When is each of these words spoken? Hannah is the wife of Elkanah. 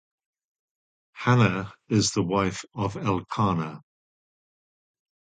Hannah 1.13 1.75
is 1.87 2.09
the 2.09 2.23
wife 2.23 2.65
of 2.73 2.97
Elkanah. 2.97 3.83